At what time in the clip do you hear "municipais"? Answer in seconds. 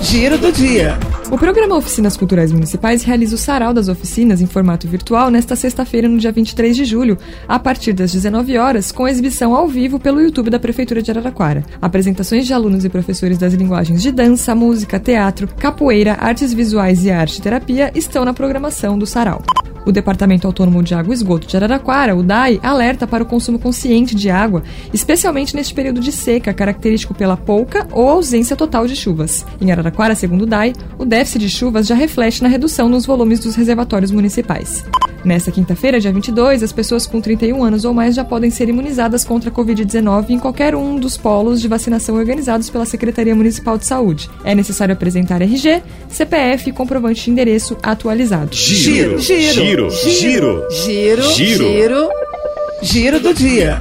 2.52-3.02, 34.10-34.84